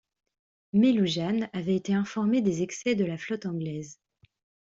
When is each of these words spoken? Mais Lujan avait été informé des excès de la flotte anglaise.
Mais 0.73 0.93
Lujan 0.93 1.41
avait 1.53 1.75
été 1.75 1.93
informé 1.93 2.41
des 2.41 2.63
excès 2.63 2.95
de 2.95 3.05
la 3.05 3.19
flotte 3.19 3.45
anglaise. 3.45 3.99